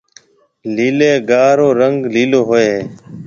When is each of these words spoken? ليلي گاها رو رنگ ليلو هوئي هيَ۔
ليلي 0.75 1.11
گاها 1.29 1.51
رو 1.57 1.67
رنگ 1.79 1.97
ليلو 2.13 2.39
هوئي 2.47 2.67
هيَ۔ 2.73 2.81